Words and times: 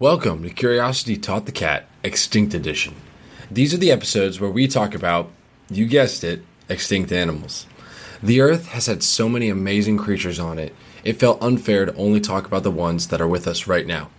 Welcome 0.00 0.42
to 0.42 0.50
Curiosity 0.50 1.16
Taught 1.16 1.46
the 1.46 1.52
Cat 1.52 1.86
Extinct 2.02 2.52
Edition. 2.52 2.96
These 3.48 3.72
are 3.72 3.76
the 3.76 3.92
episodes 3.92 4.40
where 4.40 4.50
we 4.50 4.66
talk 4.66 4.92
about, 4.92 5.30
you 5.70 5.86
guessed 5.86 6.24
it, 6.24 6.42
extinct 6.68 7.12
animals. 7.12 7.66
The 8.20 8.40
Earth 8.40 8.66
has 8.70 8.86
had 8.86 9.04
so 9.04 9.28
many 9.28 9.48
amazing 9.48 9.98
creatures 9.98 10.40
on 10.40 10.58
it, 10.58 10.74
it 11.04 11.20
felt 11.20 11.40
unfair 11.40 11.84
to 11.84 11.94
only 11.94 12.18
talk 12.18 12.44
about 12.44 12.64
the 12.64 12.72
ones 12.72 13.06
that 13.06 13.20
are 13.20 13.28
with 13.28 13.46
us 13.46 13.68
right 13.68 13.86
now. 13.86 14.10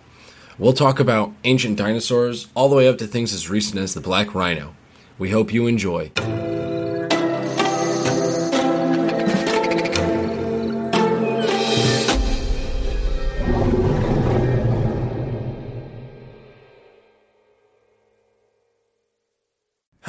We'll 0.58 0.72
talk 0.72 0.98
about 0.98 1.34
ancient 1.44 1.76
dinosaurs 1.76 2.48
all 2.54 2.70
the 2.70 2.76
way 2.76 2.88
up 2.88 2.96
to 2.96 3.06
things 3.06 3.34
as 3.34 3.50
recent 3.50 3.78
as 3.78 3.92
the 3.92 4.00
black 4.00 4.34
rhino. 4.34 4.74
We 5.18 5.28
hope 5.28 5.52
you 5.52 5.66
enjoy. 5.66 6.10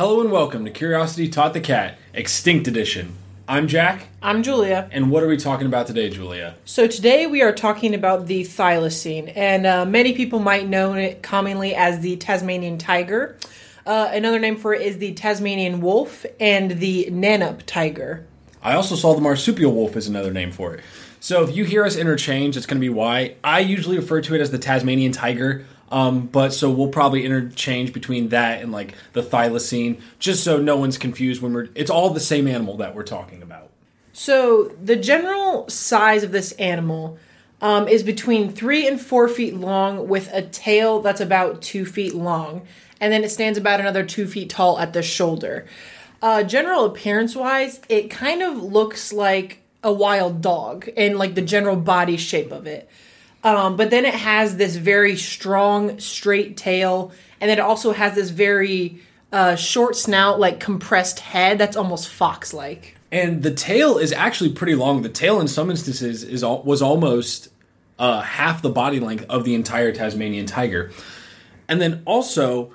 Hello 0.07 0.21
and 0.21 0.31
welcome 0.31 0.63
to 0.63 0.71
Curiosity 0.71 1.27
Taught 1.27 1.53
the 1.53 1.59
Cat 1.59 1.97
Extinct 2.13 2.65
Edition. 2.65 3.17
I'm 3.45 3.67
Jack, 3.67 4.07
I'm 4.21 4.41
Julia. 4.41 4.87
and 4.93 5.11
what 5.11 5.21
are 5.21 5.27
we 5.27 5.35
talking 5.35 5.67
about 5.67 5.85
today, 5.85 6.09
Julia? 6.09 6.55
So 6.63 6.87
today 6.87 7.27
we 7.27 7.41
are 7.41 7.51
talking 7.51 7.93
about 7.93 8.27
the 8.27 8.43
thylacine, 8.43 9.33
and 9.35 9.65
uh, 9.65 9.83
many 9.83 10.13
people 10.13 10.39
might 10.39 10.65
know 10.65 10.93
it 10.93 11.21
commonly 11.21 11.75
as 11.75 11.99
the 11.99 12.15
Tasmanian 12.15 12.77
tiger. 12.77 13.35
Uh, 13.85 14.09
another 14.13 14.39
name 14.39 14.55
for 14.55 14.73
it 14.73 14.81
is 14.81 14.99
the 14.99 15.13
Tasmanian 15.13 15.81
wolf 15.81 16.25
and 16.39 16.79
the 16.79 17.09
Nannup 17.11 17.63
tiger. 17.65 18.25
I 18.63 18.75
also 18.75 18.95
saw 18.95 19.13
the 19.13 19.19
marsupial 19.19 19.73
wolf 19.73 19.97
as 19.97 20.07
another 20.07 20.31
name 20.31 20.53
for 20.53 20.73
it. 20.73 20.85
So 21.19 21.43
if 21.43 21.53
you 21.53 21.65
hear 21.65 21.83
us 21.83 21.97
interchange, 21.97 22.55
it's 22.55 22.65
going 22.65 22.77
to 22.77 22.79
be 22.79 22.87
why. 22.87 23.35
I 23.43 23.59
usually 23.59 23.97
refer 23.97 24.21
to 24.21 24.35
it 24.35 24.39
as 24.39 24.51
the 24.51 24.57
Tasmanian 24.57 25.11
tiger, 25.11 25.65
um, 25.89 26.27
but 26.27 26.53
so 26.53 26.69
we'll 26.69 26.89
probably 26.89 27.25
interchange 27.25 27.93
between 27.93 28.29
that 28.29 28.61
and 28.61 28.71
like 28.71 28.95
the 29.13 29.21
thylacine, 29.21 30.01
just 30.19 30.43
so 30.43 30.57
no 30.57 30.77
one's 30.77 30.97
confused 30.97 31.41
when 31.41 31.53
we're. 31.53 31.69
It's 31.75 31.89
all 31.89 32.09
the 32.09 32.19
same 32.19 32.47
animal 32.47 32.77
that 32.77 32.95
we're 32.95 33.03
talking 33.03 33.41
about. 33.41 33.69
So 34.13 34.75
the 34.83 34.95
general 34.95 35.69
size 35.69 36.23
of 36.23 36.31
this 36.31 36.51
animal 36.53 37.17
um, 37.61 37.87
is 37.87 38.03
between 38.03 38.51
three 38.51 38.87
and 38.87 38.99
four 38.99 39.27
feet 39.27 39.55
long, 39.55 40.07
with 40.07 40.29
a 40.33 40.41
tail 40.41 41.01
that's 41.01 41.21
about 41.21 41.61
two 41.61 41.85
feet 41.85 42.13
long, 42.15 42.67
and 42.99 43.13
then 43.13 43.23
it 43.23 43.29
stands 43.29 43.57
about 43.57 43.79
another 43.79 44.03
two 44.03 44.27
feet 44.27 44.49
tall 44.49 44.79
at 44.79 44.93
the 44.93 45.01
shoulder. 45.01 45.65
Uh, 46.21 46.43
general 46.43 46.85
appearance 46.85 47.35
wise, 47.35 47.79
it 47.89 48.09
kind 48.09 48.41
of 48.41 48.61
looks 48.61 49.13
like 49.13 49.61
a 49.83 49.93
wild 49.93 50.41
dog 50.41 50.87
in 50.89 51.17
like 51.17 51.35
the 51.35 51.41
general 51.41 51.75
body 51.75 52.17
shape 52.17 52.51
of 52.51 52.65
it. 52.65 52.89
Um, 53.43 53.77
but 53.77 53.91
then 53.91 54.05
it 54.05 54.15
has 54.15 54.57
this 54.57 54.75
very 54.75 55.15
strong, 55.15 55.99
straight 55.99 56.57
tail, 56.57 57.11
and 57.39 57.49
then 57.49 57.59
it 57.59 57.61
also 57.61 57.93
has 57.93 58.15
this 58.15 58.29
very 58.29 58.99
uh, 59.31 59.55
short 59.55 59.95
snout, 59.95 60.39
like 60.39 60.59
compressed 60.59 61.19
head 61.19 61.57
that's 61.57 61.77
almost 61.77 62.09
fox 62.09 62.53
like. 62.53 62.95
And 63.11 63.43
the 63.43 63.53
tail 63.53 63.97
is 63.97 64.11
actually 64.11 64.51
pretty 64.51 64.75
long. 64.75 65.01
The 65.01 65.09
tail, 65.09 65.39
in 65.39 65.47
some 65.47 65.69
instances, 65.69 66.23
is 66.23 66.43
al- 66.43 66.63
was 66.63 66.81
almost 66.81 67.49
uh, 67.99 68.21
half 68.21 68.61
the 68.61 68.69
body 68.69 68.99
length 68.99 69.25
of 69.29 69.43
the 69.45 69.55
entire 69.55 69.91
Tasmanian 69.91 70.45
tiger. 70.45 70.91
And 71.69 71.81
then 71.81 72.01
also, 72.05 72.73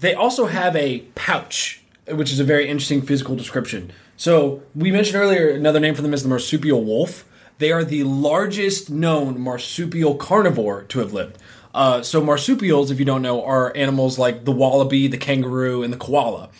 they 0.00 0.14
also 0.14 0.46
have 0.46 0.76
a 0.76 1.00
pouch, 1.14 1.82
which 2.06 2.32
is 2.32 2.40
a 2.40 2.44
very 2.44 2.68
interesting 2.68 3.02
physical 3.02 3.36
description. 3.36 3.92
So 4.16 4.62
we 4.74 4.90
mentioned 4.90 5.16
earlier 5.16 5.50
another 5.50 5.80
name 5.80 5.94
for 5.94 6.02
them 6.02 6.14
is 6.14 6.22
the 6.22 6.28
marsupial 6.28 6.84
wolf. 6.84 7.24
They 7.58 7.72
are 7.72 7.84
the 7.84 8.04
largest 8.04 8.88
known 8.88 9.40
marsupial 9.40 10.14
carnivore 10.14 10.82
to 10.84 11.00
have 11.00 11.12
lived. 11.12 11.38
Uh, 11.74 12.02
so 12.02 12.22
marsupials, 12.22 12.90
if 12.90 12.98
you 12.98 13.04
don't 13.04 13.22
know, 13.22 13.44
are 13.44 13.76
animals 13.76 14.18
like 14.18 14.44
the 14.44 14.52
wallaby, 14.52 15.06
the 15.08 15.18
kangaroo, 15.18 15.82
and 15.82 15.92
the 15.92 15.96
koala. 15.96 16.50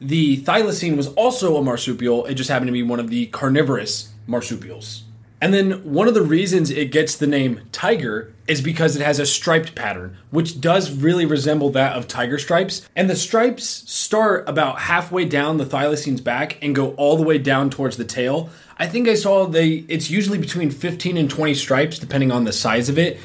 The 0.00 0.38
thylacine 0.38 0.96
was 0.96 1.08
also 1.14 1.56
a 1.56 1.62
marsupial. 1.62 2.26
It 2.26 2.34
just 2.34 2.50
happened 2.50 2.68
to 2.68 2.72
be 2.72 2.82
one 2.82 3.00
of 3.00 3.08
the 3.08 3.26
carnivorous 3.26 4.12
marsupials. 4.26 5.04
And 5.42 5.52
then 5.52 5.72
one 5.82 6.06
of 6.06 6.14
the 6.14 6.22
reasons 6.22 6.70
it 6.70 6.92
gets 6.92 7.16
the 7.16 7.26
name 7.26 7.62
tiger 7.72 8.32
is 8.46 8.60
because 8.60 8.94
it 8.94 9.02
has 9.02 9.18
a 9.18 9.26
striped 9.26 9.74
pattern, 9.74 10.16
which 10.30 10.60
does 10.60 10.92
really 10.92 11.26
resemble 11.26 11.68
that 11.70 11.96
of 11.96 12.06
tiger 12.06 12.38
stripes. 12.38 12.88
And 12.94 13.10
the 13.10 13.16
stripes 13.16 13.64
start 13.90 14.48
about 14.48 14.82
halfway 14.82 15.24
down 15.24 15.56
the 15.56 15.66
thylacine's 15.66 16.20
back 16.20 16.62
and 16.62 16.76
go 16.76 16.92
all 16.92 17.16
the 17.16 17.24
way 17.24 17.38
down 17.38 17.70
towards 17.70 17.96
the 17.96 18.04
tail. 18.04 18.50
I 18.78 18.86
think 18.86 19.08
I 19.08 19.14
saw 19.14 19.46
they 19.46 19.84
it's 19.88 20.08
usually 20.08 20.38
between 20.38 20.70
15 20.70 21.16
and 21.16 21.28
20 21.28 21.54
stripes 21.54 21.98
depending 21.98 22.30
on 22.30 22.44
the 22.44 22.52
size 22.52 22.88
of 22.88 22.96
it. 22.96 23.18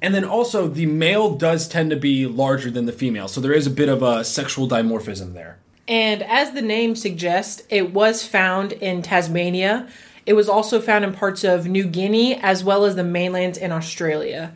And 0.00 0.14
then 0.14 0.24
also 0.24 0.68
the 0.68 0.86
male 0.86 1.34
does 1.34 1.66
tend 1.66 1.90
to 1.90 1.96
be 1.96 2.26
larger 2.26 2.70
than 2.70 2.86
the 2.86 2.92
female. 2.92 3.26
So 3.26 3.40
there 3.40 3.52
is 3.52 3.66
a 3.66 3.70
bit 3.70 3.88
of 3.88 4.04
a 4.04 4.22
sexual 4.22 4.68
dimorphism 4.68 5.34
there. 5.34 5.58
And 5.88 6.22
as 6.22 6.52
the 6.52 6.62
name 6.62 6.94
suggests, 6.94 7.64
it 7.70 7.92
was 7.92 8.24
found 8.24 8.72
in 8.72 9.02
Tasmania. 9.02 9.88
It 10.26 10.34
was 10.34 10.48
also 10.48 10.80
found 10.80 11.04
in 11.04 11.12
parts 11.12 11.44
of 11.44 11.66
New 11.66 11.86
Guinea 11.86 12.34
as 12.34 12.64
well 12.64 12.84
as 12.84 12.96
the 12.96 13.04
mainland 13.04 13.56
in 13.56 13.72
Australia. 13.72 14.52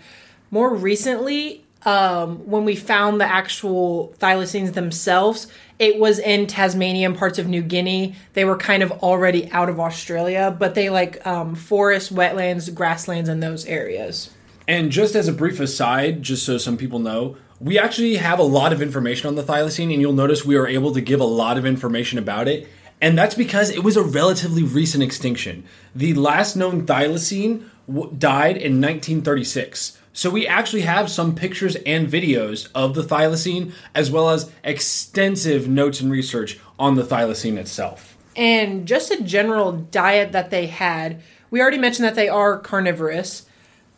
More 0.50 0.74
recently, 0.74 1.64
um, 1.84 2.38
when 2.50 2.64
we 2.64 2.76
found 2.76 3.20
the 3.20 3.24
actual 3.24 4.14
thylacines 4.18 4.74
themselves, 4.74 5.46
it 5.78 5.98
was 5.98 6.18
in 6.18 6.46
Tasmania 6.46 7.06
and 7.08 7.16
parts 7.16 7.38
of 7.38 7.46
New 7.46 7.62
Guinea. 7.62 8.14
They 8.34 8.44
were 8.44 8.56
kind 8.56 8.82
of 8.82 8.90
already 8.90 9.50
out 9.50 9.68
of 9.68 9.80
Australia, 9.80 10.54
but 10.56 10.74
they 10.74 10.90
like 10.90 11.24
um, 11.26 11.54
forests, 11.54 12.10
wetlands, 12.10 12.74
grasslands 12.74 13.28
in 13.28 13.40
those 13.40 13.64
areas. 13.64 14.30
And 14.68 14.90
just 14.90 15.14
as 15.14 15.26
a 15.26 15.32
brief 15.32 15.58
aside, 15.58 16.22
just 16.22 16.44
so 16.44 16.58
some 16.58 16.76
people 16.76 16.98
know, 16.98 17.36
we 17.60 17.78
actually 17.78 18.16
have 18.16 18.38
a 18.38 18.44
lot 18.44 18.72
of 18.72 18.82
information 18.82 19.28
on 19.28 19.34
the 19.36 19.42
thylacine, 19.42 19.92
and 19.92 20.00
you'll 20.00 20.12
notice 20.12 20.44
we 20.44 20.56
are 20.56 20.66
able 20.66 20.92
to 20.92 21.00
give 21.00 21.20
a 21.20 21.24
lot 21.24 21.56
of 21.56 21.64
information 21.64 22.18
about 22.18 22.48
it. 22.48 22.68
And 23.00 23.16
that's 23.16 23.34
because 23.34 23.70
it 23.70 23.82
was 23.82 23.96
a 23.96 24.02
relatively 24.02 24.62
recent 24.62 25.02
extinction. 25.02 25.64
The 25.94 26.14
last 26.14 26.54
known 26.54 26.86
thylacine 26.86 27.64
w- 27.86 28.14
died 28.16 28.56
in 28.56 28.80
1936. 28.80 29.98
So 30.12 30.28
we 30.28 30.46
actually 30.46 30.82
have 30.82 31.10
some 31.10 31.34
pictures 31.34 31.76
and 31.86 32.08
videos 32.08 32.68
of 32.74 32.94
the 32.94 33.02
thylacine, 33.02 33.72
as 33.94 34.10
well 34.10 34.30
as 34.30 34.50
extensive 34.62 35.68
notes 35.68 36.00
and 36.00 36.10
research 36.10 36.58
on 36.78 36.96
the 36.96 37.02
thylacine 37.02 37.56
itself. 37.56 38.16
And 38.36 38.86
just 38.86 39.10
a 39.10 39.22
general 39.22 39.72
diet 39.72 40.32
that 40.32 40.50
they 40.50 40.66
had, 40.66 41.22
we 41.50 41.60
already 41.60 41.78
mentioned 41.78 42.06
that 42.06 42.14
they 42.14 42.28
are 42.28 42.58
carnivorous. 42.58 43.46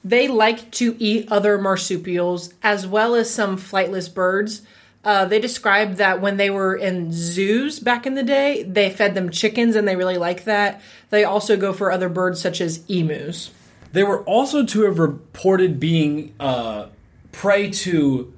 They 0.05 0.29
like 0.29 0.71
to 0.73 0.97
eat 0.99 1.31
other 1.31 1.59
marsupials 1.59 2.53
as 2.63 2.87
well 2.87 3.15
as 3.15 3.33
some 3.33 3.57
flightless 3.57 4.13
birds. 4.13 4.63
Uh, 5.05 5.25
they 5.25 5.41
described 5.41 5.97
that 5.97 6.21
when 6.21 6.37
they 6.37 6.49
were 6.49 6.77
in 6.77 7.13
zoos 7.13 7.81
back 7.81 8.07
in 8.07 8.15
the 8.15 8.23
day, 8.23 8.63
they 8.63 8.89
fed 8.89 9.15
them 9.15 9.31
chickens 9.31 9.75
and 9.75 9.87
they 9.87 9.97
really 9.97 10.17
like 10.17 10.45
that. 10.45 10.81
They 11.11 11.25
also 11.25 11.57
go 11.57 11.73
for 11.73 11.91
other 11.91 12.09
birds 12.09 12.41
such 12.41 12.61
as 12.61 12.85
emus. 12.89 13.51
They 13.93 14.05
were 14.05 14.23
also 14.23 14.65
to 14.65 14.83
have 14.83 14.99
reported 14.99 15.81
being 15.81 16.35
uh, 16.39 16.87
prey 17.33 17.71
to 17.71 18.33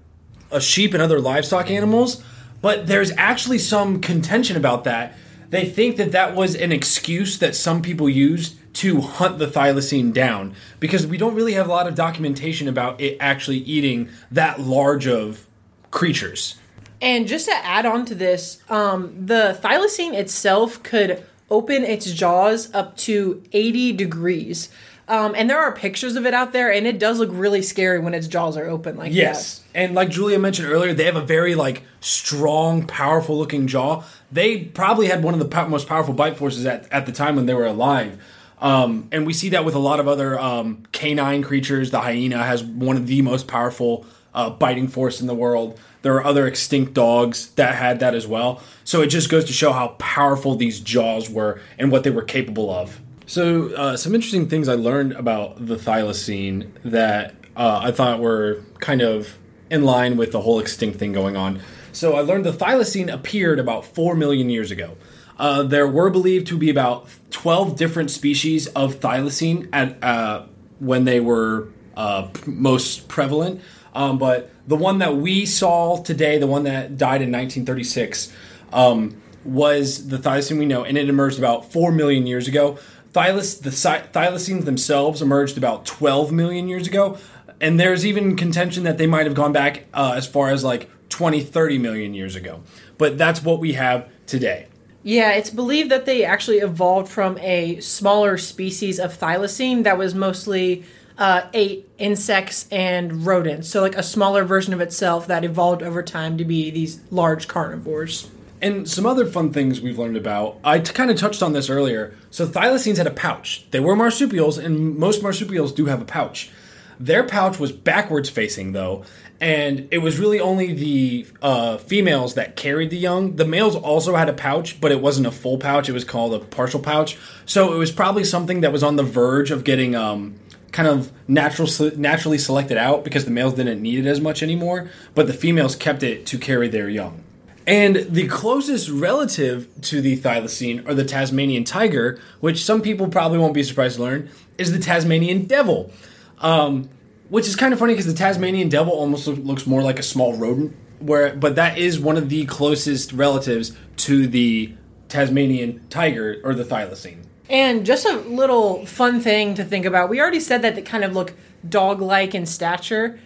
a 0.51 0.61
sheep 0.61 0.95
and 0.95 1.03
other 1.03 1.21
livestock 1.21 1.71
animals, 1.71 2.23
but 2.63 2.87
there's 2.87 3.13
actually 3.19 3.59
some 3.59 4.01
contention 4.01 4.57
about 4.57 4.85
that. 4.85 5.15
They 5.51 5.67
think 5.67 5.97
that 5.99 6.13
that 6.13 6.35
was 6.35 6.57
an 6.57 6.73
excuse 6.73 7.39
that 7.39 7.55
some 7.55 7.83
people 7.83 8.09
used 8.09 8.57
to 8.75 9.03
hunt 9.03 9.39
the 9.39 9.47
thylacine 9.47 10.13
down 10.13 10.55
because 10.81 11.07
we 11.07 11.17
don't 11.17 11.35
really 11.35 11.53
have 11.53 11.69
a 11.69 11.71
lot 11.71 11.87
of 11.87 11.95
documentation 11.95 12.67
about 12.67 13.01
it 13.01 13.17
actually 13.21 13.59
eating 13.59 14.09
that 14.33 14.61
large 14.61 15.07
of 15.07 15.47
creatures. 15.94 16.56
And 17.00 17.27
just 17.27 17.47
to 17.47 17.55
add 17.55 17.87
on 17.87 18.05
to 18.06 18.15
this, 18.15 18.62
um, 18.69 19.15
the 19.27 19.59
thylacine 19.62 20.15
itself 20.15 20.82
could 20.82 21.25
open 21.50 21.84
its 21.84 22.12
jaws 22.12 22.72
up 22.75 22.97
to 22.99 23.43
80 23.53 23.93
degrees. 23.93 24.69
Um, 25.06 25.34
and 25.37 25.50
there 25.50 25.59
are 25.59 25.72
pictures 25.72 26.16
of 26.16 26.25
it 26.25 26.33
out 26.33 26.53
there, 26.53 26.72
and 26.72 26.87
it 26.87 26.99
does 26.99 27.19
look 27.19 27.28
really 27.31 27.60
scary 27.60 27.99
when 27.99 28.15
its 28.15 28.27
jaws 28.27 28.56
are 28.56 28.66
open 28.66 28.97
like 28.97 29.12
Yes. 29.12 29.62
And 29.75 29.94
like 29.94 30.09
Julia 30.09 30.39
mentioned 30.39 30.69
earlier, 30.69 30.95
they 30.95 31.04
have 31.04 31.16
a 31.16 31.24
very 31.24 31.54
like 31.54 31.83
strong, 32.01 32.86
powerful 32.86 33.36
looking 33.36 33.66
jaw. 33.66 34.03
They 34.33 34.65
probably 34.65 35.09
had 35.09 35.22
one 35.22 35.34
of 35.34 35.41
the 35.41 35.47
po- 35.47 35.69
most 35.69 35.86
powerful 35.86 36.15
bite 36.15 36.39
forces 36.39 36.65
at, 36.65 36.91
at 36.91 37.04
the 37.07 37.13
time 37.13 37.36
when 37.36 37.47
they 37.47 37.54
were 37.54 37.66
alive. 37.66 38.19
Um, 38.60 39.09
and 39.13 39.27
we 39.27 39.34
see 39.34 39.51
that 39.51 39.65
with 39.66 39.74
a 39.74 39.78
lot 39.78 40.01
of 40.01 40.09
other 40.09 40.41
um, 40.41 40.84
canine 40.92 41.42
creatures. 41.42 41.91
The 41.91 42.01
hyena 42.01 42.42
has 42.42 42.65
one 42.65 42.97
of 42.97 43.07
the 43.07 43.21
most 43.21 43.47
powerful 43.47 44.07
uh, 44.34 44.51
biting 44.51 44.89
force 44.89 45.21
in 45.21 45.27
the 45.27 45.34
world. 45.34 45.78
There 46.03 46.15
are 46.15 46.25
other 46.25 46.47
extinct 46.47 46.92
dogs 46.92 47.51
that 47.53 47.77
had 47.77 48.01
that 48.01 48.15
as 48.15 48.27
well. 48.27 48.60
So 48.84 49.01
it 49.01 49.07
just 49.07 49.31
goes 49.31 49.45
to 49.47 49.53
show 49.53 49.72
how 49.72 49.89
powerful 49.98 50.57
these 50.57 50.81
jaws 50.81 51.31
were 51.31 51.60
and 51.78 51.91
what 51.91 52.04
they 52.04 52.10
were 52.10 52.22
capable 52.22 52.71
of. 52.71 53.01
So, 53.27 53.75
uh, 53.75 53.97
some 53.97 54.15
interesting 54.15 54.48
things 54.48 54.69
I 54.69 54.75
learned 54.75 55.13
about 55.13 55.66
the 55.66 55.77
thylacine 55.77 56.71
that 56.84 57.34
uh, 57.57 57.81
I 57.83 57.91
thought 57.91 58.21
were 58.21 58.60
kind 58.81 59.01
of 59.01 59.39
in 59.71 59.84
line 59.84 60.19
with 60.19 60.33
the 60.33 60.42
whole 60.42 60.60
extinct 60.60 60.98
thing 60.98 61.13
going 61.13 61.34
on. 61.34 61.60
So, 61.91 62.16
I 62.16 62.21
learned 62.21 62.45
the 62.45 62.53
thylacine 62.53 63.10
appeared 63.10 63.59
about 63.59 63.86
4 63.86 64.15
million 64.15 64.51
years 64.51 64.71
ago. 64.71 64.98
Uh, 65.39 65.63
there 65.63 65.89
were 65.89 66.10
believed 66.10 66.47
to 66.48 66.59
be 66.59 66.69
about 66.69 67.09
12 67.31 67.77
different 67.77 68.10
species 68.10 68.66
of 68.69 68.97
thylacine 68.97 69.69
at, 69.72 70.03
uh, 70.04 70.45
when 70.78 71.04
they 71.04 71.19
were 71.19 71.69
uh, 71.97 72.29
most 72.47 73.09
prevalent. 73.09 73.61
Um, 73.95 74.19
but 74.19 74.51
the 74.67 74.77
one 74.77 74.99
that 74.99 75.17
we 75.17 75.47
saw 75.47 76.03
today, 76.03 76.39
the 76.39 76.47
one 76.47 76.65
that 76.65 76.97
died 76.97 77.23
in 77.23 77.31
1936, 77.31 78.33
um, 78.73 79.21
was 79.45 80.09
the 80.09 80.19
thylacine 80.19 80.59
we 80.59 80.67
know, 80.67 80.85
and 80.85 80.97
it 80.99 81.09
emerged 81.09 81.39
about 81.39 81.71
4 81.71 81.93
million 81.93 82.27
years 82.27 82.49
ago. 82.49 82.79
Thylus, 83.13 83.55
the 83.59 83.71
thylacines 83.71 84.65
themselves 84.65 85.23
emerged 85.23 85.57
about 85.57 85.87
12 85.87 86.33
million 86.33 86.67
years 86.67 86.89
ago, 86.89 87.19
and 87.61 87.79
there's 87.79 88.05
even 88.05 88.37
contention 88.37 88.83
that 88.85 88.99
they 88.99 89.07
might 89.07 89.27
have 89.27 89.35
gone 89.35 89.53
back 89.53 89.85
uh, 89.95 90.15
as 90.17 90.27
far 90.27 90.51
as 90.51 90.65
like 90.65 90.91
20, 91.11 91.41
30 91.43 91.79
million 91.79 92.15
years 92.15 92.35
ago. 92.35 92.63
But 92.99 93.17
that's 93.17 93.43
what 93.43 93.61
we 93.61 93.75
have 93.75 94.09
today. 94.27 94.67
Yeah, 95.05 95.33
it's 95.33 95.51
believed 95.51 95.91
that 95.91 96.07
they 96.07 96.25
actually 96.25 96.59
evolved 96.59 97.13
from 97.13 97.39
a 97.39 97.79
smaller 97.81 98.39
species 98.39 98.99
of 98.99 99.17
thylacine 99.17 99.85
that 99.85 99.99
was 99.99 100.15
mostly 100.15 100.85
uh, 101.19 101.43
ate 101.53 101.89
insects 101.99 102.66
and 102.71 103.25
rodents. 103.27 103.69
So, 103.69 103.81
like 103.81 103.97
a 103.97 104.03
smaller 104.03 104.45
version 104.45 104.72
of 104.72 104.81
itself 104.81 105.27
that 105.27 105.45
evolved 105.45 105.83
over 105.83 106.03
time 106.03 106.37
to 106.39 106.45
be 106.45 106.71
these 106.71 107.01
large 107.11 107.49
carnivores. 107.49 108.31
And 108.61 108.89
some 108.89 109.05
other 109.05 109.27
fun 109.27 109.53
things 109.53 109.81
we've 109.81 109.99
learned 109.99 110.16
about. 110.16 110.59
I 110.65 110.78
t- 110.78 110.93
kind 110.93 111.11
of 111.11 111.19
touched 111.19 111.43
on 111.43 111.53
this 111.53 111.69
earlier. 111.69 112.16
So, 112.31 112.47
thylacines 112.47 112.97
had 112.97 113.07
a 113.07 113.13
pouch. 113.13 113.66
They 113.71 113.81
were 113.81 113.97
marsupials, 113.97 114.59
and 114.59 114.97
most 114.97 115.22
marsupials 115.22 115.72
do 115.72 115.87
have 115.87 116.03
a 116.03 116.07
pouch. 116.07 116.51
Their 116.99 117.25
pouch 117.25 117.59
was 117.59 117.72
backwards 117.72 118.31
facing, 118.31 118.72
though, 118.72 119.05
and 119.41 119.89
it 119.91 119.99
was 119.99 120.19
really 120.19 120.41
only 120.41 120.72
the 120.72 121.27
uh, 121.43 121.77
females 121.78 122.34
that 122.34 122.57
carried 122.57 122.91
the 122.91 122.97
young. 122.97 123.37
The 123.37 123.45
males 123.45 123.75
also 123.75 124.15
had 124.15 124.28
a 124.28 124.33
pouch, 124.33 124.81
but 124.81 124.93
it 124.93 125.01
wasn't 125.01 125.27
a 125.27 125.33
full 125.33 125.59
pouch. 125.59 125.89
It 125.89 125.93
was 125.93 126.05
called 126.05 126.34
a 126.34 126.39
partial 126.39 126.81
pouch. 126.81 127.19
So 127.45 127.75
it 127.75 127.77
was 127.77 127.91
probably 127.91 128.25
something 128.25 128.60
that 128.60 128.72
was 128.72 128.83
on 128.83 128.97
the 128.97 129.03
verge 129.03 129.51
of 129.51 129.65
getting 129.65 129.95
um, 129.97 130.37
kind 130.74 130.88
of 130.88 131.12
natural, 131.28 131.68
naturally 131.97 132.36
selected 132.36 132.76
out 132.76 133.04
because 133.04 133.24
the 133.24 133.30
males 133.30 133.54
didn't 133.54 133.80
need 133.80 134.04
it 134.04 134.09
as 134.09 134.21
much 134.21 134.42
anymore, 134.42 134.91
but 135.15 135.28
the 135.28 135.32
females 135.32 135.76
kept 135.76 136.03
it 136.03 136.26
to 136.26 136.36
carry 136.36 136.66
their 136.66 136.88
young. 136.88 137.22
And 137.65 137.97
the 138.10 138.26
closest 138.26 138.91
relative 138.91 139.68
to 139.82 140.00
the 140.00 140.18
thylacine, 140.18 140.86
or 140.86 140.92
the 140.92 141.04
Tasmanian 141.04 141.62
tiger, 141.62 142.21
which 142.41 142.62
some 142.62 142.82
people 142.82 143.06
probably 143.09 143.38
won't 143.38 143.54
be 143.54 143.62
surprised 143.62 143.97
to 143.97 144.03
learn, 144.03 144.30
is 144.59 144.72
the 144.72 144.80
Tasmanian 144.80 145.44
devil. 145.44 145.92
Um, 146.41 146.91
which 147.28 147.47
is 147.47 147.54
kind 147.54 147.72
of 147.72 147.78
funny 147.78 147.94
because 147.94 148.06
the 148.06 148.18
Tasmanian 148.18 148.68
devil 148.68 148.92
almost 148.92 149.28
looks 149.28 149.66
more 149.66 149.82
like 149.82 150.00
a 150.00 150.03
small 150.03 150.36
rodent. 150.36 150.76
Where, 150.98 151.34
but 151.36 151.54
that 151.54 151.78
is 151.78 152.00
one 152.00 152.16
of 152.16 152.28
the 152.28 152.47
closest 152.47 153.12
relatives 153.12 153.76
to 153.98 154.26
the 154.26 154.74
Tasmanian 155.09 155.86
tiger 155.88 156.41
or 156.42 156.53
the 156.53 156.65
thylacine. 156.65 157.24
And 157.49 157.85
just 157.85 158.07
a 158.07 158.17
little 158.17 158.87
fun 158.87 159.21
thing 159.21 159.55
to 159.55 159.65
think 159.65 159.85
about. 159.85 160.09
We 160.09 160.21
already 160.21 160.41
said 160.41 160.63
that 160.63 160.75
they 160.75 160.83
kind 160.83 161.05
of 161.05 161.13
look 161.13 161.35
dog-like 161.69 162.35
in 162.35 162.47
stature. 162.47 163.21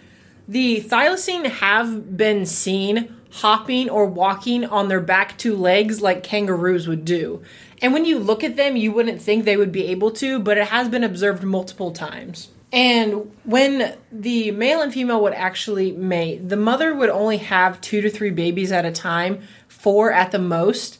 The 0.47 0.81
thylacine 0.81 1.45
have 1.45 2.17
been 2.17 2.45
seen 2.45 3.15
hopping 3.31 3.89
or 3.89 4.05
walking 4.05 4.65
on 4.65 4.87
their 4.87 4.99
back 4.99 5.37
two 5.37 5.55
legs 5.55 6.01
like 6.01 6.23
kangaroos 6.23 6.87
would 6.87 7.05
do. 7.05 7.43
And 7.81 7.93
when 7.93 8.03
you 8.03 8.19
look 8.19 8.43
at 8.43 8.55
them, 8.55 8.75
you 8.75 8.91
wouldn't 8.91 9.21
think 9.21 9.45
they 9.45 9.55
would 9.55 9.71
be 9.71 9.85
able 9.87 10.11
to, 10.11 10.39
but 10.39 10.57
it 10.57 10.67
has 10.67 10.89
been 10.89 11.03
observed 11.03 11.43
multiple 11.43 11.91
times. 11.91 12.49
And 12.71 13.31
when 13.45 13.97
the 14.11 14.51
male 14.51 14.81
and 14.81 14.93
female 14.93 15.21
would 15.21 15.33
actually 15.33 15.91
mate, 15.91 16.49
the 16.49 16.57
mother 16.57 16.93
would 16.93 17.09
only 17.09 17.37
have 17.37 17.79
two 17.81 18.01
to 18.01 18.09
three 18.09 18.31
babies 18.31 18.71
at 18.71 18.85
a 18.85 18.91
time, 18.91 19.41
four 19.67 20.11
at 20.11 20.31
the 20.31 20.39
most. 20.39 20.99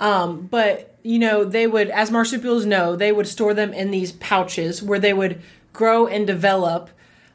Um, 0.00 0.46
but, 0.46 0.93
you 1.04 1.20
know, 1.20 1.44
they 1.44 1.68
would, 1.68 1.90
as 1.90 2.10
marsupials 2.10 2.66
know, 2.66 2.96
they 2.96 3.12
would 3.12 3.28
store 3.28 3.54
them 3.54 3.72
in 3.72 3.92
these 3.92 4.10
pouches 4.10 4.82
where 4.82 4.98
they 4.98 5.12
would 5.12 5.40
grow 5.72 6.08
and 6.08 6.26
develop 6.26 6.90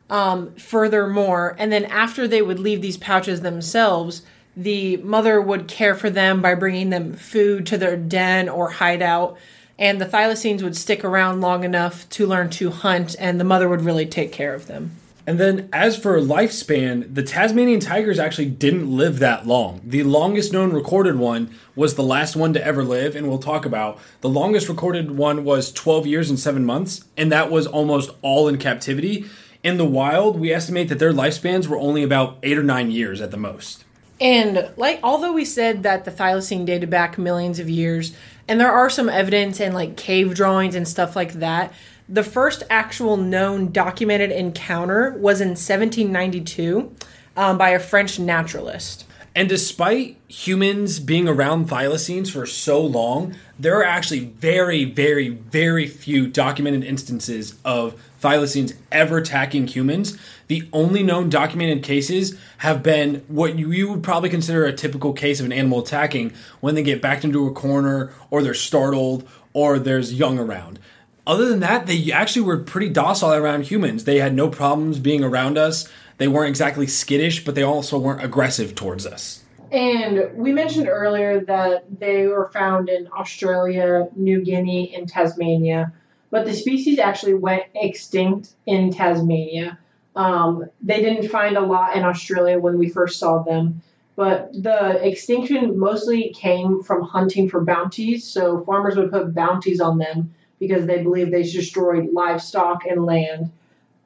um, 0.10 0.54
furthermore. 0.56 1.56
And 1.57 1.71
then 1.71 1.86
after 1.86 2.27
they 2.27 2.42
would 2.42 2.60
leave 2.60 2.81
these 2.81 2.98
pouches 2.98 3.39
themselves, 3.39 4.24
the 4.57 4.98
mother 4.98 5.39
would 5.39 5.69
care 5.69 5.95
for 5.95 6.10
them 6.10 6.42
by 6.42 6.56
bringing 6.56 6.89
them 6.89 7.13
food 7.13 7.66
to 7.68 7.77
their 7.77 7.95
den 7.95 8.50
or 8.50 8.71
hideout 8.71 9.38
and 9.80 10.01
the 10.01 10.06
thylacines 10.06 10.62
would 10.62 10.75
stick 10.75 11.06
around 11.06 11.39
long 11.39 11.63
enough 11.63 12.07
to 12.10 12.27
learn 12.27 12.50
to 12.50 12.69
hunt, 12.69 13.16
and 13.18 13.39
the 13.39 13.45
mother 13.45 13.69
would 13.69 13.81
really 13.81 14.06
take 14.06 14.33
care 14.33 14.54
of 14.54 14.68
them. 14.68 14.92
And 15.30 15.40
then, 15.40 15.70
as 15.72 15.96
for 15.96 16.20
lifespan, 16.20 17.14
the 17.14 17.22
Tasmanian 17.22 17.80
tigers 17.80 18.18
actually 18.18 18.48
didn't 18.48 18.90
live 18.90 19.20
that 19.20 19.46
long. 19.46 19.80
The 19.84 20.02
longest 20.02 20.52
known 20.52 20.74
recorded 20.74 21.18
one 21.18 21.54
was 21.76 21.94
the 21.94 22.02
last 22.02 22.36
one 22.36 22.52
to 22.54 22.66
ever 22.66 22.84
live, 22.84 23.16
and 23.16 23.30
we'll 23.30 23.38
talk 23.38 23.64
about. 23.64 24.00
The 24.22 24.28
longest 24.28 24.68
recorded 24.68 25.12
one 25.12 25.44
was 25.44 25.72
12 25.72 26.08
years 26.08 26.31
and 26.31 26.40
7 26.40 26.66
months, 26.66 27.06
and 27.16 27.31
that 27.31 27.52
was 27.52 27.68
almost 27.68 28.10
all 28.24 28.48
in 28.48 28.58
captivity. 28.58 29.28
In 29.62 29.78
the 29.78 29.86
wild, 29.86 30.40
we 30.40 30.52
estimate 30.52 30.90
that 30.90 30.98
their 30.98 31.14
lifespans 31.14 31.68
were 31.68 31.78
only 31.78 32.02
about 32.02 32.40
8 32.42 32.58
or 32.58 32.64
9 32.64 32.90
years 32.90 33.22
at 33.22 33.30
the 33.30 33.38
most. 33.38 33.86
And 34.20 34.72
like 34.78 35.00
although 35.04 35.31
we 35.31 35.46
said 35.46 35.84
that 35.84 36.06
the 36.06 36.12
thylacine 36.12 36.66
dated 36.66 36.90
back 36.90 37.20
millions 37.20 37.60
of 37.60 37.70
years, 37.70 38.16
and 38.50 38.60
there 38.60 38.72
are 38.72 38.90
some 38.90 39.07
evidence 39.07 39.62
and 39.62 39.75
like 39.75 39.96
cave 39.96 40.34
drawings 40.34 40.74
and 40.74 40.88
stuff 40.88 41.16
like 41.16 41.34
that, 41.34 41.72
the 42.10 42.24
first 42.24 42.63
actual 42.68 43.16
known 43.16 43.72
documented 43.72 44.31
encounter 44.31 45.12
was 45.12 45.40
in 45.40 45.50
1792 45.50 46.92
um, 47.38 47.60
by 47.60 47.69
a 47.69 47.80
French 47.80 48.18
naturalist. 48.18 49.06
And 49.36 49.48
despite 49.48 50.18
humans 50.28 51.00
being 51.00 51.28
around 51.28 51.69
thylacines 51.69 52.31
for 52.31 52.48
so 52.48 52.81
long, 52.81 53.36
there 53.60 53.78
are 53.78 53.86
actually 53.86 54.22
very, 54.22 54.84
very, 54.84 55.30
very 55.30 55.86
few 55.86 56.28
documented 56.28 56.84
instances 56.84 57.54
of 57.63 58.02
thylacines 58.21 58.75
ever 58.92 59.18
attacking 59.18 59.68
humans. 59.68 60.18
The 60.48 60.68
only 60.74 61.04
known 61.04 61.30
documented 61.30 61.83
cases 61.83 62.38
have 62.60 62.81
been 62.83 63.24
what 63.27 63.57
you 63.57 63.89
would 63.89 64.04
probably 64.04 64.30
consider 64.30 64.66
a 64.66 64.74
typical 64.74 65.13
case 65.13 65.39
of 65.39 65.45
an 65.45 65.54
animal 65.54 65.80
attacking 65.80 66.33
when 66.60 66.75
they 66.75 66.83
get 66.83 67.01
backed 67.01 67.24
into 67.24 67.48
a 67.48 67.54
corner 67.54 68.12
or 68.30 68.42
they're 68.42 68.54
startled 68.54 69.27
or 69.54 69.80
there's 69.80 70.13
young 70.13 70.39
around. 70.39 70.80
Other 71.27 71.48
than 71.48 71.60
that, 71.60 71.86
they 71.86 72.12
actually 72.12 72.42
were 72.42 72.57
pretty 72.57 72.89
docile 72.89 73.33
around 73.33 73.66
humans. 73.66 74.06
They 74.06 74.18
had 74.18 74.33
no 74.33 74.50
problems 74.50 74.98
being 74.98 75.24
around 75.24 75.57
us. 75.57 75.88
They 76.18 76.27
weren't 76.27 76.50
exactly 76.50 76.88
skittish, 76.88 77.45
but 77.45 77.54
they 77.54 77.63
also 77.63 78.00
weren't 78.00 78.24
aggressive 78.24 78.74
towards 78.74 79.06
us. 79.06 79.44
And 79.71 80.31
we 80.33 80.51
mentioned 80.51 80.88
earlier 80.88 81.42
that 81.42 81.86
they 82.00 82.25
were 82.25 82.50
found 82.51 82.89
in 82.89 83.07
Australia, 83.16 84.07
New 84.16 84.44
Guinea, 84.44 84.95
and 84.95 85.07
Tasmania 85.07 85.94
but 86.31 86.46
the 86.46 86.54
species 86.54 87.00
actually 87.00 87.34
went 87.34 87.64
extinct 87.76 88.54
in 88.66 88.92
Tasmania. 88.92 89.80
Um, 90.16 90.70
they 90.81 91.02
didn't 91.02 91.30
find 91.30 91.58
a 91.58 91.66
lot 91.66 91.96
in 91.96 92.04
Australia 92.04 92.60
when 92.60 92.78
we 92.78 92.90
first 92.90 93.20
saw 93.20 93.44
them, 93.44 93.81
but 94.16 94.52
the 94.54 95.06
extinction 95.07 95.80
mostly 95.80 96.33
came 96.36 96.83
from 96.83 97.04
hunting 97.04 97.50
for 97.50 97.64
bounties. 97.64 98.26
So 98.26 98.64
farmers 98.66 98.95
would 98.95 99.12
put 99.12 99.33
bounties 99.33 99.80
on 99.80 99.98
them 99.98 100.33
because 100.59 100.86
they 100.86 101.02
believed 101.02 101.31
they 101.31 101.44
destroyed 101.44 102.09
livestock 102.12 102.86
and 102.86 103.06
land. 103.06 103.52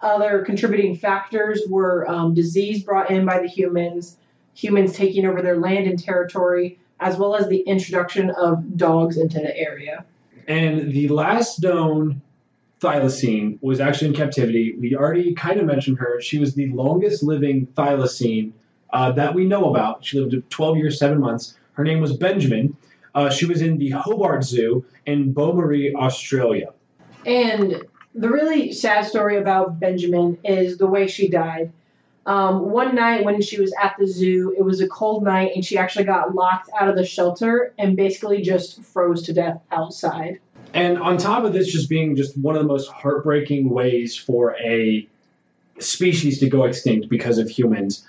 Other 0.01 0.43
contributing 0.45 0.95
factors 0.95 1.61
were 1.67 2.07
um, 2.09 2.33
disease 2.33 2.83
brought 2.83 3.09
in 3.09 3.25
by 3.25 3.39
the 3.39 3.47
humans, 3.47 4.17
humans 4.53 4.93
taking 4.93 5.25
over 5.25 5.41
their 5.41 5.57
land 5.57 5.87
and 5.87 5.97
territory, 5.97 6.77
as 6.99 7.17
well 7.17 7.35
as 7.35 7.47
the 7.47 7.61
introduction 7.61 8.29
of 8.29 8.77
dogs 8.77 9.17
into 9.17 9.39
the 9.39 9.57
area. 9.57 10.05
And 10.47 10.91
the 10.91 11.07
last 11.07 11.61
known 11.61 12.21
thylacine 12.81 13.57
was 13.61 13.79
actually 13.79 14.09
in 14.09 14.13
captivity. 14.13 14.75
We 14.77 14.95
already 14.95 15.33
kind 15.33 15.59
of 15.59 15.65
mentioned 15.65 15.99
her. 15.99 16.19
She 16.21 16.37
was 16.37 16.53
the 16.53 16.67
longest 16.69 17.23
living 17.23 17.67
thylacine 17.75 18.51
uh, 18.91 19.11
that 19.13 19.33
we 19.33 19.45
know 19.45 19.69
about. 19.69 20.03
She 20.05 20.19
lived 20.19 20.49
12 20.49 20.77
years, 20.77 20.99
7 20.99 21.19
months. 21.19 21.57
Her 21.73 21.83
name 21.83 22.01
was 22.01 22.15
Benjamin. 22.15 22.75
Uh, 23.15 23.29
she 23.29 23.45
was 23.45 23.61
in 23.61 23.77
the 23.77 23.91
Hobart 23.91 24.43
Zoo 24.43 24.85
in 25.05 25.33
Beaumaris, 25.33 25.93
Australia. 25.95 26.73
And 27.25 27.83
the 28.13 28.29
really 28.29 28.73
sad 28.73 29.05
story 29.05 29.37
about 29.37 29.79
Benjamin 29.79 30.37
is 30.43 30.77
the 30.77 30.87
way 30.87 31.07
she 31.07 31.29
died. 31.29 31.71
Um, 32.25 32.69
one 32.69 32.95
night 32.95 33.25
when 33.25 33.41
she 33.41 33.59
was 33.59 33.73
at 33.81 33.95
the 33.99 34.07
zoo, 34.07 34.55
it 34.57 34.61
was 34.61 34.79
a 34.79 34.87
cold 34.87 35.23
night, 35.23 35.51
and 35.55 35.63
she 35.63 35.77
actually 35.77 36.05
got 36.05 36.33
locked 36.33 36.69
out 36.79 36.87
of 36.87 36.95
the 36.95 37.05
shelter 37.05 37.73
and 37.77 37.97
basically 37.97 38.41
just 38.41 38.81
froze 38.81 39.23
to 39.23 39.33
death 39.33 39.61
outside. 39.71 40.39
And 40.73 40.97
on 40.97 41.17
top 41.17 41.43
of 41.43 41.53
this, 41.53 41.71
just 41.71 41.89
being 41.89 42.15
just 42.15 42.37
one 42.37 42.55
of 42.55 42.61
the 42.61 42.67
most 42.67 42.89
heartbreaking 42.89 43.69
ways 43.69 44.15
for 44.15 44.55
a 44.57 45.07
species 45.79 46.39
to 46.39 46.49
go 46.49 46.63
extinct 46.63 47.09
because 47.09 47.37
of 47.37 47.49
humans, 47.49 48.07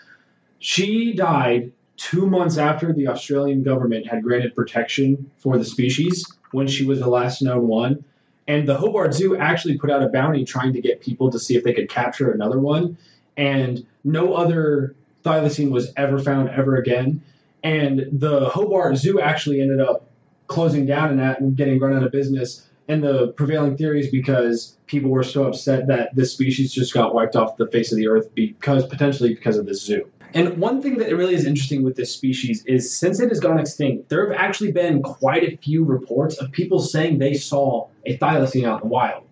she 0.60 1.12
died 1.12 1.72
two 1.96 2.26
months 2.26 2.56
after 2.56 2.92
the 2.92 3.08
Australian 3.08 3.62
government 3.62 4.06
had 4.06 4.22
granted 4.22 4.54
protection 4.54 5.30
for 5.36 5.58
the 5.58 5.64
species 5.64 6.24
when 6.52 6.66
she 6.66 6.84
was 6.84 7.00
the 7.00 7.08
last 7.08 7.42
known 7.42 7.66
one. 7.66 8.04
And 8.46 8.68
the 8.68 8.76
Hobart 8.76 9.14
Zoo 9.14 9.36
actually 9.36 9.78
put 9.78 9.90
out 9.90 10.02
a 10.02 10.08
bounty 10.08 10.44
trying 10.44 10.72
to 10.74 10.80
get 10.80 11.00
people 11.00 11.30
to 11.30 11.38
see 11.38 11.56
if 11.56 11.64
they 11.64 11.72
could 11.72 11.88
capture 11.88 12.30
another 12.30 12.58
one 12.60 12.96
and 13.36 13.84
no 14.04 14.34
other 14.34 14.94
thylacine 15.24 15.70
was 15.70 15.92
ever 15.96 16.18
found 16.18 16.50
ever 16.50 16.76
again. 16.76 17.22
And 17.62 18.06
the 18.12 18.48
Hobart 18.48 18.96
Zoo 18.96 19.20
actually 19.20 19.60
ended 19.60 19.80
up 19.80 20.06
closing 20.46 20.84
down 20.86 21.10
and 21.10 21.18
that 21.18 21.56
getting 21.56 21.80
run 21.80 21.96
out 21.96 22.02
of 22.02 22.12
business 22.12 22.68
And 22.88 23.02
the 23.02 23.28
prevailing 23.28 23.76
theory 23.76 24.00
is 24.00 24.10
because 24.10 24.76
people 24.86 25.10
were 25.10 25.22
so 25.22 25.44
upset 25.44 25.86
that 25.86 26.14
this 26.14 26.32
species 26.32 26.72
just 26.72 26.92
got 26.92 27.14
wiped 27.14 27.34
off 27.34 27.56
the 27.56 27.66
face 27.68 27.90
of 27.90 27.96
the 27.96 28.08
earth 28.08 28.34
because 28.34 28.86
potentially 28.86 29.34
because 29.34 29.56
of 29.56 29.66
this 29.66 29.82
zoo. 29.82 30.06
And 30.34 30.58
one 30.58 30.82
thing 30.82 30.98
that 30.98 31.14
really 31.14 31.34
is 31.34 31.46
interesting 31.46 31.82
with 31.82 31.96
this 31.96 32.12
species 32.12 32.64
is 32.66 32.94
since 32.94 33.20
it 33.20 33.28
has 33.28 33.40
gone 33.40 33.58
extinct, 33.58 34.08
there 34.08 34.28
have 34.28 34.36
actually 34.38 34.72
been 34.72 35.00
quite 35.00 35.44
a 35.44 35.56
few 35.58 35.84
reports 35.84 36.36
of 36.38 36.50
people 36.50 36.80
saying 36.80 37.18
they 37.18 37.34
saw 37.34 37.86
a 38.04 38.18
thylacine 38.18 38.66
out 38.66 38.82
in 38.82 38.88
the 38.88 38.92
wild. 38.92 39.22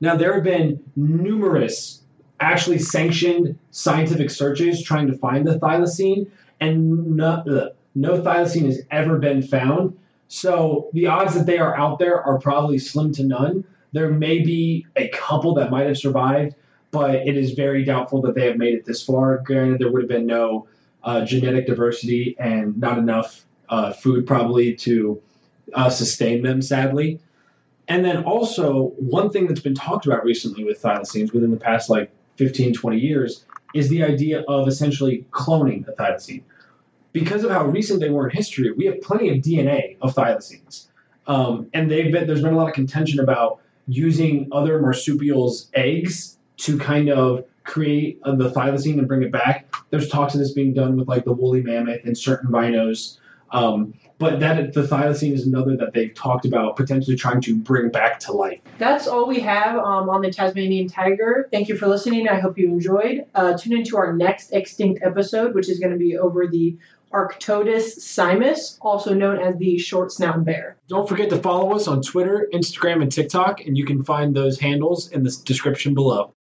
Now, 0.00 0.16
there 0.16 0.34
have 0.34 0.44
been 0.44 0.80
numerous 0.96 1.97
actually 2.40 2.78
sanctioned 2.78 3.58
scientific 3.70 4.30
searches 4.30 4.82
trying 4.82 5.06
to 5.08 5.16
find 5.16 5.46
the 5.46 5.58
thylacine, 5.58 6.30
and 6.60 7.16
no, 7.16 7.26
uh, 7.26 7.68
no 7.94 8.20
thylacine 8.20 8.66
has 8.66 8.82
ever 8.90 9.18
been 9.18 9.42
found. 9.42 9.96
So 10.28 10.90
the 10.92 11.06
odds 11.06 11.34
that 11.34 11.46
they 11.46 11.58
are 11.58 11.76
out 11.76 11.98
there 11.98 12.22
are 12.22 12.38
probably 12.38 12.78
slim 12.78 13.12
to 13.14 13.24
none. 13.24 13.64
There 13.92 14.10
may 14.10 14.40
be 14.40 14.86
a 14.96 15.08
couple 15.08 15.54
that 15.54 15.70
might 15.70 15.86
have 15.86 15.96
survived, 15.96 16.54
but 16.90 17.14
it 17.14 17.36
is 17.36 17.52
very 17.52 17.84
doubtful 17.84 18.20
that 18.22 18.34
they 18.34 18.46
have 18.46 18.56
made 18.56 18.74
it 18.74 18.84
this 18.84 19.02
far. 19.02 19.38
Granted, 19.38 19.78
there 19.78 19.90
would 19.90 20.02
have 20.02 20.08
been 20.08 20.26
no 20.26 20.68
uh, 21.02 21.24
genetic 21.24 21.66
diversity 21.66 22.36
and 22.38 22.76
not 22.78 22.98
enough 22.98 23.46
uh, 23.68 23.92
food 23.92 24.26
probably 24.26 24.74
to 24.74 25.20
uh, 25.74 25.90
sustain 25.90 26.42
them, 26.42 26.60
sadly. 26.60 27.20
And 27.88 28.04
then 28.04 28.24
also, 28.24 28.92
one 28.98 29.30
thing 29.30 29.46
that's 29.46 29.60
been 29.60 29.74
talked 29.74 30.04
about 30.04 30.24
recently 30.24 30.62
with 30.64 30.82
thylacines 30.82 31.32
within 31.32 31.50
the 31.50 31.56
past 31.56 31.88
like 31.88 32.10
15, 32.38 32.72
20 32.72 32.98
years 32.98 33.44
is 33.74 33.88
the 33.88 34.02
idea 34.02 34.40
of 34.48 34.66
essentially 34.66 35.26
cloning 35.30 35.86
a 35.88 35.92
thylacine. 35.92 36.42
Because 37.12 37.44
of 37.44 37.50
how 37.50 37.66
recent 37.66 38.00
they 38.00 38.10
were 38.10 38.28
in 38.28 38.36
history, 38.36 38.72
we 38.72 38.86
have 38.86 39.00
plenty 39.00 39.28
of 39.28 39.38
DNA 39.38 39.96
of 40.00 40.14
thylacines. 40.14 40.86
Um, 41.26 41.68
and 41.74 41.90
they've 41.90 42.10
been, 42.10 42.26
there's 42.26 42.42
been 42.42 42.54
a 42.54 42.56
lot 42.56 42.68
of 42.68 42.74
contention 42.74 43.20
about 43.20 43.60
using 43.86 44.48
other 44.52 44.80
marsupials' 44.80 45.70
eggs 45.74 46.38
to 46.58 46.78
kind 46.78 47.10
of 47.10 47.44
create 47.64 48.18
uh, 48.24 48.34
the 48.34 48.50
thylacine 48.50 48.98
and 48.98 49.06
bring 49.06 49.22
it 49.22 49.30
back. 49.30 49.72
There's 49.90 50.08
talks 50.08 50.34
of 50.34 50.40
this 50.40 50.52
being 50.52 50.72
done 50.72 50.96
with 50.96 51.08
like 51.08 51.24
the 51.24 51.32
woolly 51.32 51.62
mammoth 51.62 52.04
and 52.04 52.16
certain 52.16 52.50
rhinos. 52.50 53.20
Um, 53.52 53.94
but 54.18 54.40
that 54.40 54.72
the 54.74 54.82
thylacine 54.82 55.32
is 55.32 55.46
another 55.46 55.76
that 55.76 55.92
they've 55.94 56.14
talked 56.14 56.44
about 56.44 56.76
potentially 56.76 57.16
trying 57.16 57.40
to 57.40 57.56
bring 57.56 57.90
back 57.90 58.18
to 58.20 58.32
life. 58.32 58.60
That's 58.78 59.06
all 59.06 59.26
we 59.26 59.40
have 59.40 59.76
um, 59.76 60.10
on 60.10 60.22
the 60.22 60.30
Tasmanian 60.30 60.88
tiger. 60.88 61.48
Thank 61.50 61.68
you 61.68 61.76
for 61.76 61.86
listening. 61.86 62.28
I 62.28 62.40
hope 62.40 62.58
you 62.58 62.68
enjoyed. 62.68 63.24
Uh, 63.34 63.56
tune 63.56 63.76
into 63.76 63.96
our 63.96 64.12
next 64.12 64.52
extinct 64.52 65.00
episode, 65.02 65.54
which 65.54 65.68
is 65.68 65.78
going 65.78 65.92
to 65.92 65.98
be 65.98 66.18
over 66.18 66.46
the 66.46 66.76
Arctodus 67.12 67.98
simus, 67.98 68.76
also 68.82 69.14
known 69.14 69.38
as 69.38 69.56
the 69.56 69.78
short 69.78 70.12
snout 70.12 70.44
bear. 70.44 70.76
Don't 70.88 71.08
forget 71.08 71.30
to 71.30 71.38
follow 71.38 71.74
us 71.74 71.88
on 71.88 72.02
Twitter, 72.02 72.48
Instagram, 72.52 73.00
and 73.00 73.10
TikTok, 73.10 73.64
and 73.64 73.78
you 73.78 73.86
can 73.86 74.04
find 74.04 74.34
those 74.34 74.58
handles 74.58 75.08
in 75.10 75.22
the 75.22 75.34
description 75.44 75.94
below. 75.94 76.34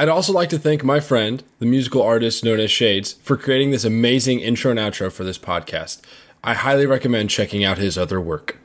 I'd 0.00 0.08
also 0.08 0.32
like 0.32 0.48
to 0.48 0.58
thank 0.58 0.82
my 0.82 0.98
friend, 0.98 1.42
the 1.58 1.66
musical 1.66 2.00
artist 2.00 2.42
known 2.42 2.58
as 2.58 2.70
Shades, 2.70 3.12
for 3.22 3.36
creating 3.36 3.70
this 3.70 3.84
amazing 3.84 4.40
intro 4.40 4.70
and 4.70 4.80
outro 4.80 5.12
for 5.12 5.24
this 5.24 5.36
podcast. 5.36 6.00
I 6.42 6.54
highly 6.54 6.86
recommend 6.86 7.28
checking 7.28 7.64
out 7.64 7.76
his 7.76 7.98
other 7.98 8.18
work. 8.18 8.56